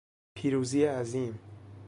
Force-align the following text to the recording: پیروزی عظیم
پیروزی 0.37 0.83
عظیم 0.85 1.39